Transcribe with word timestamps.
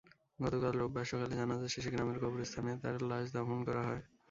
গতকাল 0.39 0.73
রোববার 0.75 1.05
সকালে 1.11 1.33
জানাজা 1.33 1.67
শেষে 1.69 1.89
গ্রামের 1.93 2.17
কবরস্থানে 2.23 2.71
তাঁর 2.81 2.95
লাশ 3.09 3.25
দাফন 3.35 3.59
করা 3.67 3.81
হয়। 3.87 4.01